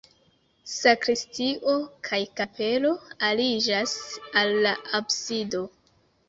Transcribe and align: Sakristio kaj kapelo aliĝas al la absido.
Sakristio 0.75 1.75
kaj 2.07 2.19
kapelo 2.39 2.95
aliĝas 3.29 3.95
al 4.43 4.57
la 4.65 4.73
absido. 5.03 5.63